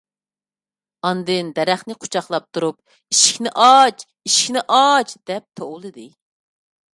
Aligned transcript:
ئاندىن 1.09 1.51
دەرەخنى 1.59 1.97
قۇچاقلاپ 2.05 2.47
تۇرۇپ: 2.59 2.79
«ئىشىكنى 3.13 3.53
ئاچ! 3.67 4.03
ئىشىكنى 4.31 4.65
ئاچ!» 4.79 5.15
دەپ 5.33 5.47
توۋلىدى. 5.61 6.09